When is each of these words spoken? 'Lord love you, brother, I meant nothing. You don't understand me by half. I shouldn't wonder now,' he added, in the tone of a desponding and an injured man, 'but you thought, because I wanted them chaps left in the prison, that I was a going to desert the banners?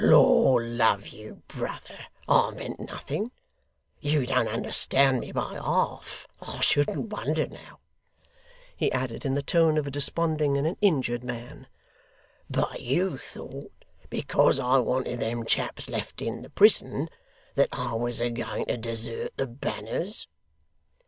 'Lord 0.03 0.65
love 0.65 1.09
you, 1.09 1.43
brother, 1.47 2.07
I 2.27 2.49
meant 2.55 2.79
nothing. 2.79 3.31
You 3.99 4.25
don't 4.25 4.47
understand 4.47 5.19
me 5.19 5.31
by 5.31 5.53
half. 5.53 6.25
I 6.41 6.59
shouldn't 6.59 7.11
wonder 7.13 7.45
now,' 7.47 7.77
he 8.75 8.91
added, 8.93 9.25
in 9.25 9.35
the 9.35 9.43
tone 9.43 9.77
of 9.77 9.85
a 9.85 9.91
desponding 9.91 10.57
and 10.57 10.65
an 10.65 10.75
injured 10.81 11.23
man, 11.23 11.67
'but 12.49 12.81
you 12.81 13.19
thought, 13.19 13.71
because 14.09 14.57
I 14.57 14.77
wanted 14.79 15.19
them 15.19 15.45
chaps 15.45 15.87
left 15.87 16.19
in 16.19 16.41
the 16.41 16.49
prison, 16.49 17.07
that 17.53 17.69
I 17.71 17.93
was 17.93 18.19
a 18.19 18.31
going 18.31 18.65
to 18.65 18.77
desert 18.77 19.33
the 19.37 19.45
banners? 19.45 20.25